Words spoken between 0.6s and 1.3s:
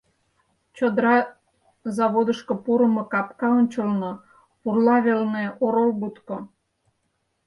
Чодыра